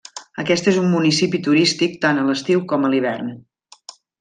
[0.43, 3.31] Aquest és un municipi turístic tant a l'estiu com a l'hivern.